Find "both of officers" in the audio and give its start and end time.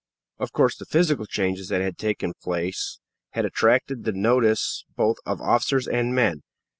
4.95-5.87